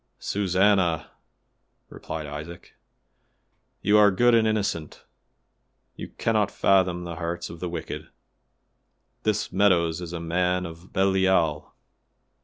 "Susannah!" 0.17 1.11
replied 1.89 2.25
Isaac, 2.25 2.73
"you 3.83 3.99
are 3.99 4.09
good 4.09 4.33
and 4.33 4.47
innocent; 4.47 5.03
you 5.95 6.07
cannot 6.07 6.49
fathom 6.49 7.03
the 7.03 7.17
hearts 7.17 7.51
of 7.51 7.59
the 7.59 7.69
wicked. 7.69 8.09
This 9.21 9.51
Meadows 9.53 10.01
is 10.01 10.11
a 10.11 10.19
man 10.19 10.65
of 10.65 10.91
Belial. 10.91 11.75